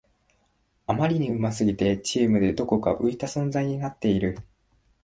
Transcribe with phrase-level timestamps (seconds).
[0.87, 4.39] あまりに上手すぎてチームでどこか浮いた存在になっている